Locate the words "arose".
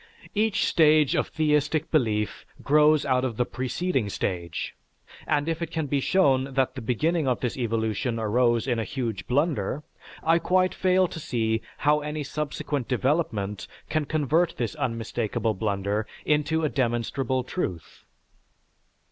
8.17-8.67